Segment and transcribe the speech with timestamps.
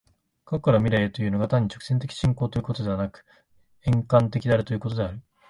[0.45, 3.23] 過去から未来へというのが、単に直線的進行ということでなく、
[3.83, 5.21] 円環的であるということである。